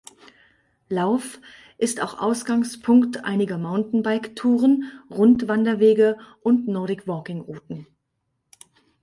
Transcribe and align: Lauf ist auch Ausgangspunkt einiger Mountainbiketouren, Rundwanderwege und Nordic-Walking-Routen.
Lauf 0.89 1.39
ist 1.77 2.01
auch 2.01 2.19
Ausgangspunkt 2.19 3.23
einiger 3.23 3.59
Mountainbiketouren, 3.59 4.91
Rundwanderwege 5.11 6.17
und 6.41 6.67
Nordic-Walking-Routen. 6.67 7.85